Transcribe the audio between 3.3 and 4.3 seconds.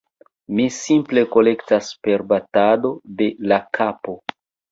la kapo.